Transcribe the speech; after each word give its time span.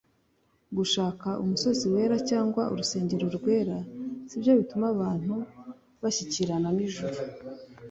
Gushaka 0.77 1.27
umusozi 1.43 1.85
wera 1.93 2.17
cyangwa 2.29 2.61
urusengero 2.73 3.25
rwera 3.37 3.77
sibyo 4.29 4.51
bituma 4.59 4.85
abantu 4.95 5.33
bashyikirana 6.01 6.69
n’Ijuru 6.77 7.17